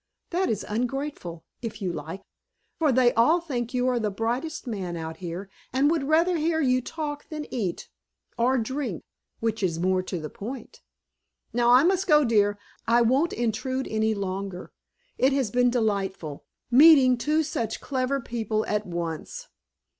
That 0.31 0.49
is 0.49 0.65
ungrateful, 0.67 1.45
if 1.61 1.79
you 1.79 1.93
like! 1.93 2.23
for 2.79 2.91
they 2.91 3.13
all 3.13 3.39
think 3.39 3.71
you 3.71 3.87
are 3.87 3.99
the 3.99 4.09
brightest 4.09 4.65
man 4.65 4.97
out 4.97 5.17
here, 5.17 5.47
and 5.71 5.91
would 5.91 6.05
rather 6.05 6.37
hear 6.37 6.59
you 6.59 6.81
talk 6.81 7.29
than 7.29 7.45
eat 7.53 7.87
or 8.35 8.57
drink, 8.57 9.03
which 9.41 9.61
is 9.61 9.77
more 9.79 10.01
to 10.01 10.17
the 10.19 10.27
point. 10.31 10.81
Now, 11.53 11.69
I 11.69 11.83
must 11.83 12.07
go, 12.07 12.25
dear. 12.25 12.57
I 12.87 13.03
won't 13.03 13.33
intrude 13.33 13.87
any 13.87 14.15
longer. 14.15 14.71
It 15.19 15.33
has 15.33 15.51
been 15.51 15.69
delightful, 15.69 16.45
meeting 16.71 17.15
two 17.15 17.43
such 17.43 17.79
clever 17.79 18.19
people 18.19 18.65
at 18.65 18.87
once. 18.87 19.49